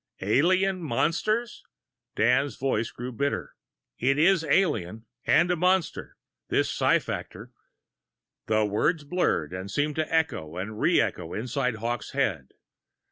[0.23, 1.61] "Alien monsters?"
[2.15, 3.53] Dan's voice grew bitter.
[3.99, 6.17] "It is alien and a monster.
[6.49, 7.51] This psi factor...."
[8.47, 12.49] The words blurred, and seemed to echo and re echo inside Hawkes' head.